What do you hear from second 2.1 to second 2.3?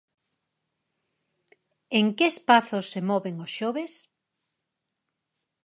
que